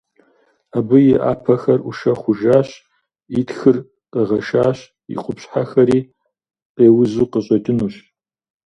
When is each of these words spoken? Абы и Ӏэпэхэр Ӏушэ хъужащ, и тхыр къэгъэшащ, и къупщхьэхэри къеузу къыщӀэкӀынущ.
Абы 0.77 0.97
и 1.11 1.13
Ӏэпэхэр 1.21 1.79
Ӏушэ 1.83 2.13
хъужащ, 2.19 2.69
и 3.39 3.41
тхыр 3.47 3.77
къэгъэшащ, 4.11 4.79
и 5.13 5.15
къупщхьэхэри 5.23 5.99
къеузу 6.75 7.27
къыщӀэкӀынущ. 7.31 7.95